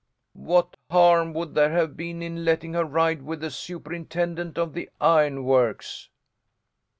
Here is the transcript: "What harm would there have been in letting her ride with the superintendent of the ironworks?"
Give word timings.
"What 0.33 0.77
harm 0.89 1.31
would 1.35 1.53
there 1.53 1.69
have 1.69 1.95
been 1.95 2.23
in 2.23 2.43
letting 2.43 2.73
her 2.73 2.85
ride 2.85 3.21
with 3.21 3.41
the 3.41 3.51
superintendent 3.51 4.57
of 4.57 4.73
the 4.73 4.89
ironworks?" 4.99 6.09